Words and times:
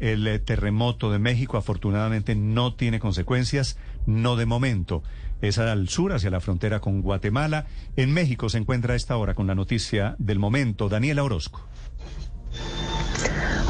El 0.00 0.26
eh, 0.26 0.38
terremoto 0.38 1.10
de 1.10 1.18
México 1.18 1.56
afortunadamente 1.56 2.34
no 2.34 2.74
tiene 2.74 3.00
consecuencias, 3.00 3.78
no 4.06 4.36
de 4.36 4.46
momento. 4.46 5.02
Es 5.40 5.58
al 5.58 5.88
sur, 5.88 6.12
hacia 6.12 6.30
la 6.30 6.40
frontera 6.40 6.80
con 6.80 7.02
Guatemala. 7.02 7.66
En 7.96 8.12
México 8.12 8.48
se 8.48 8.58
encuentra 8.58 8.94
a 8.94 8.96
esta 8.96 9.16
hora 9.16 9.34
con 9.34 9.46
la 9.46 9.54
noticia 9.54 10.14
del 10.18 10.38
momento. 10.38 10.88
Daniela 10.88 11.24
Orozco. 11.24 11.66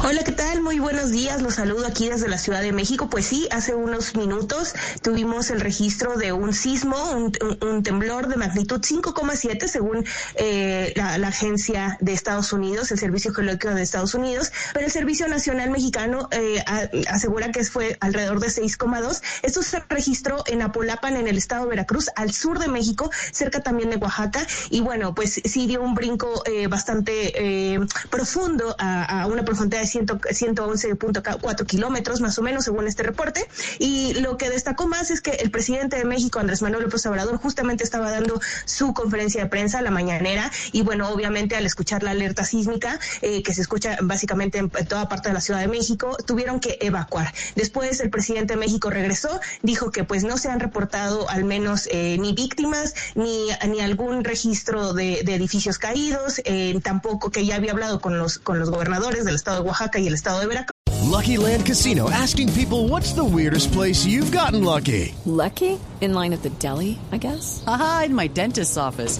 Hola, 0.05 0.21
¿qué 0.25 0.33
tal? 0.33 0.61
Muy 0.61 0.79
buenos 0.79 1.11
días. 1.11 1.41
Los 1.41 1.55
saludo 1.55 1.87
aquí 1.87 2.09
desde 2.09 2.27
la 2.27 2.37
Ciudad 2.37 2.61
de 2.61 2.73
México. 2.73 3.09
Pues 3.09 3.25
sí, 3.25 3.47
hace 3.51 3.73
unos 3.73 4.17
minutos 4.17 4.73
tuvimos 5.01 5.49
el 5.49 5.61
registro 5.61 6.17
de 6.17 6.33
un 6.33 6.53
sismo, 6.53 6.97
un, 7.11 7.83
temblor 7.83 8.27
de 8.27 8.35
magnitud 8.35 8.81
5,7 8.81 9.65
según 9.67 10.05
eh, 10.35 10.91
la, 10.97 11.13
agencia 11.25 11.97
de 12.01 12.11
Estados 12.11 12.51
Unidos, 12.51 12.91
el 12.91 12.99
Servicio 12.99 13.33
Geológico 13.33 13.69
de 13.69 13.81
Estados 13.81 14.13
Unidos, 14.13 14.51
pero 14.73 14.85
el 14.85 14.91
Servicio 14.91 15.29
Nacional 15.29 15.69
Mexicano 15.69 16.27
eh, 16.31 16.61
asegura 17.09 17.53
que 17.53 17.63
fue 17.63 17.95
alrededor 18.01 18.41
de 18.41 18.47
6,2. 18.47 19.21
Esto 19.41 19.63
se 19.63 19.79
registró 19.87 20.43
en 20.47 20.63
Apolapan, 20.63 21.15
en 21.15 21.29
el 21.29 21.37
estado 21.37 21.63
de 21.63 21.69
Veracruz, 21.69 22.09
al 22.17 22.33
sur 22.33 22.59
de 22.59 22.67
México, 22.67 23.09
cerca 23.31 23.63
también 23.63 23.89
de 23.89 23.95
Oaxaca. 23.95 24.45
Y 24.69 24.81
bueno, 24.81 25.15
pues 25.15 25.41
sí 25.45 25.65
dio 25.65 25.81
un 25.81 25.95
brinco 25.95 26.43
eh, 26.45 26.67
bastante 26.67 27.79
profundo 28.09 28.75
a, 28.77 29.21
a 29.21 29.27
una 29.27 29.45
profundidad 29.45 29.79
de 29.79 29.92
111.4 29.99 31.65
kilómetros, 31.65 32.21
más 32.21 32.37
o 32.39 32.41
menos, 32.41 32.65
según 32.65 32.87
este 32.87 33.03
reporte. 33.03 33.47
Y 33.79 34.13
lo 34.15 34.37
que 34.37 34.49
destacó 34.49 34.87
más 34.87 35.11
es 35.11 35.21
que 35.21 35.31
el 35.31 35.51
presidente 35.51 35.97
de 35.97 36.05
México, 36.05 36.39
Andrés 36.39 36.61
Manuel 36.61 36.83
López 36.83 37.05
Obrador, 37.05 37.37
justamente 37.37 37.83
estaba 37.83 38.11
dando 38.11 38.39
su 38.65 38.93
conferencia 38.93 39.43
de 39.43 39.49
prensa, 39.49 39.81
la 39.81 39.91
mañanera, 39.91 40.51
y 40.71 40.81
bueno, 40.81 41.09
obviamente 41.09 41.55
al 41.55 41.65
escuchar 41.65 42.03
la 42.03 42.11
alerta 42.11 42.45
sísmica, 42.45 42.99
eh, 43.21 43.43
que 43.43 43.53
se 43.53 43.61
escucha 43.61 43.97
básicamente 44.01 44.57
en, 44.57 44.69
toda 44.69 45.07
parte 45.09 45.29
de 45.29 45.33
la 45.33 45.41
Ciudad 45.41 45.59
de 45.59 45.67
México, 45.67 46.17
tuvieron 46.25 46.59
que 46.59 46.77
evacuar. 46.81 47.33
Después 47.55 47.99
el 47.99 48.09
presidente 48.09 48.53
de 48.53 48.59
México 48.59 48.89
regresó, 48.89 49.39
dijo 49.61 49.91
que 49.91 50.03
pues 50.03 50.23
no 50.23 50.37
se 50.37 50.49
han 50.49 50.59
reportado 50.59 51.29
al 51.29 51.43
menos 51.43 51.87
eh, 51.91 52.17
ni 52.19 52.33
víctimas, 52.33 52.93
ni, 53.15 53.49
ni 53.67 53.81
algún 53.81 54.23
registro 54.23 54.93
de, 54.93 55.19
edificios 55.33 55.79
caídos, 55.79 56.41
eh, 56.45 56.79
tampoco 56.83 57.31
que 57.31 57.45
ya 57.45 57.55
había 57.55 57.71
hablado 57.71 57.99
con 57.99 58.17
los, 58.17 58.37
con 58.37 58.59
los 58.59 58.69
gobernadores 58.69 59.25
del 59.25 59.35
estado 59.35 59.63
de 59.63 59.69
Oaxaca, 59.69 59.82
Oaxaca 59.83 59.99
y 59.99 60.07
el 60.07 60.13
estado 60.13 60.39
de 60.39 60.47
Veracruz. 60.47 60.73
Lucky 61.09 61.37
Land 61.37 61.65
Casino 61.65 62.09
asking 62.09 62.51
people 62.53 62.87
what's 62.87 63.13
the 63.13 63.23
weirdest 63.23 63.71
place 63.71 64.05
you've 64.05 64.31
gotten 64.31 64.63
lucky? 64.63 65.13
Lucky? 65.25 65.79
In 66.01 66.13
line 66.13 66.33
at 66.33 66.41
the 66.41 66.49
deli, 66.59 66.97
I 67.11 67.17
guess? 67.17 67.63
Aha, 67.67 68.03
in 68.05 68.15
my 68.15 68.27
dentist's 68.27 68.77
office. 68.77 69.19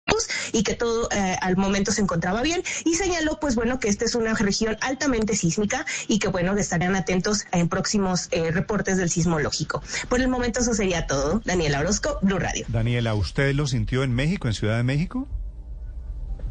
Y 0.51 0.63
que 0.63 0.75
todo 0.75 1.09
eh, 1.11 1.37
al 1.41 1.57
momento 1.57 1.91
se 1.91 2.01
encontraba 2.01 2.41
bien 2.41 2.63
y 2.85 2.95
señaló 2.95 3.39
pues 3.39 3.55
bueno 3.55 3.79
que 3.79 3.89
esta 3.89 4.05
es 4.05 4.15
una 4.15 4.33
región 4.33 4.77
altamente 4.81 5.35
sísmica 5.35 5.85
y 6.07 6.19
que 6.19 6.27
bueno 6.27 6.55
estarían 6.57 6.95
atentos 6.95 7.45
en 7.51 7.69
próximos 7.69 8.27
eh, 8.31 8.51
reportes 8.51 8.97
del 8.97 9.09
sismológico. 9.09 9.81
Por 10.09 10.21
el 10.21 10.27
momento 10.27 10.59
eso 10.59 10.73
sería 10.73 11.07
todo. 11.07 11.41
Daniela 11.45 11.79
Orozco, 11.79 12.19
Blue 12.21 12.39
Radio. 12.39 12.65
Daniela, 12.69 13.13
¿usted 13.13 13.53
lo 13.53 13.67
sintió 13.67 14.03
en 14.03 14.13
México, 14.13 14.47
en 14.47 14.53
Ciudad 14.53 14.77
de 14.77 14.83
México? 14.83 15.27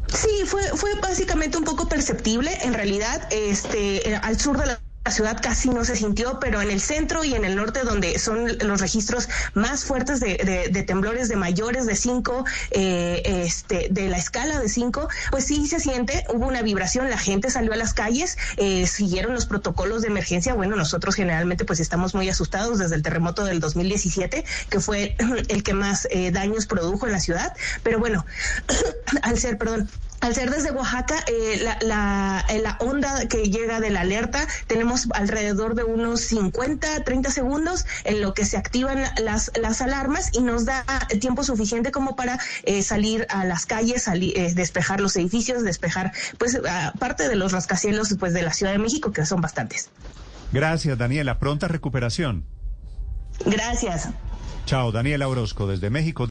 Sí, 0.07 0.45
fue, 0.45 0.63
fue 0.75 0.93
básicamente 0.95 1.57
un 1.57 1.63
poco 1.63 1.87
perceptible. 1.87 2.51
En 2.63 2.73
realidad, 2.73 3.27
este, 3.31 4.15
al 4.15 4.39
sur 4.39 4.57
de 4.59 4.65
la 4.65 4.79
la 5.03 5.11
ciudad 5.11 5.39
casi 5.41 5.69
no 5.69 5.83
se 5.83 5.95
sintió, 5.95 6.39
pero 6.39 6.61
en 6.61 6.69
el 6.69 6.79
centro 6.79 7.23
y 7.23 7.33
en 7.33 7.43
el 7.43 7.55
norte, 7.55 7.81
donde 7.83 8.19
son 8.19 8.57
los 8.59 8.81
registros 8.81 9.29
más 9.55 9.83
fuertes 9.83 10.19
de, 10.19 10.83
temblores 10.85 11.27
de 11.27 11.35
mayores 11.35 11.87
de 11.87 11.95
5, 11.95 12.45
eh, 12.71 13.21
este, 13.25 13.87
de 13.89 14.09
la 14.09 14.17
escala 14.17 14.59
de 14.59 14.69
5, 14.69 15.09
pues 15.31 15.45
sí 15.45 15.65
se 15.65 15.79
siente, 15.79 16.23
hubo 16.31 16.45
una 16.45 16.61
vibración, 16.61 17.09
la 17.09 17.17
gente 17.17 17.49
salió 17.49 17.73
a 17.73 17.77
las 17.77 17.95
calles, 17.95 18.37
eh, 18.57 18.85
siguieron 18.85 19.33
los 19.33 19.47
protocolos 19.47 20.03
de 20.03 20.09
emergencia. 20.09 20.53
Bueno, 20.53 20.75
nosotros 20.75 21.15
generalmente 21.15 21.65
pues 21.65 21.79
estamos 21.79 22.13
muy 22.13 22.29
asustados 22.29 22.77
desde 22.77 22.95
el 22.95 23.01
terremoto 23.01 23.43
del 23.43 23.59
2017, 23.59 24.45
que 24.69 24.79
fue 24.79 25.15
el 25.47 25.63
que 25.63 25.73
más 25.73 26.07
eh, 26.11 26.29
daños 26.29 26.67
produjo 26.67 27.07
en 27.07 27.13
la 27.13 27.19
ciudad, 27.19 27.55
pero 27.81 27.97
bueno, 27.97 28.23
al 29.23 29.39
ser, 29.39 29.57
perdón, 29.57 29.89
al 30.21 30.35
ser 30.35 30.51
desde 30.51 30.71
Oaxaca, 30.71 31.15
eh, 31.27 31.59
la, 31.61 31.77
la, 31.81 32.45
la, 32.61 32.77
onda 32.79 33.27
que 33.27 33.43
llega 33.43 33.79
de 33.79 33.89
la 33.89 34.01
alerta, 34.01 34.47
tenemos 34.67 35.07
alrededor 35.13 35.75
de 35.75 35.83
unos 35.83 36.21
50, 36.21 37.03
30 37.03 37.31
segundos 37.31 37.85
en 38.03 38.21
lo 38.21 38.33
que 38.33 38.45
se 38.45 38.57
activan 38.57 39.03
las, 39.21 39.51
las 39.59 39.81
alarmas 39.81 40.29
y 40.33 40.41
nos 40.41 40.65
da 40.65 40.85
tiempo 41.19 41.43
suficiente 41.43 41.91
como 41.91 42.15
para 42.15 42.39
eh, 42.63 42.83
salir 42.83 43.25
a 43.29 43.45
las 43.45 43.65
calles, 43.65 44.03
salir, 44.03 44.37
eh, 44.37 44.53
despejar 44.53 45.01
los 45.01 45.15
edificios, 45.15 45.63
despejar 45.63 46.13
pues 46.37 46.59
parte 46.99 47.27
de 47.27 47.35
los 47.35 47.51
rascacielos 47.51 48.15
pues, 48.19 48.33
de 48.33 48.43
la 48.43 48.53
Ciudad 48.53 48.71
de 48.71 48.79
México, 48.79 49.11
que 49.11 49.25
son 49.25 49.41
bastantes. 49.41 49.89
Gracias, 50.51 50.97
Daniela. 50.97 51.39
Pronta 51.39 51.67
recuperación. 51.67 52.45
Gracias. 53.45 54.09
Chao, 54.65 54.91
Daniela 54.91 55.27
Orozco, 55.27 55.67
desde 55.67 55.89
México. 55.89 56.29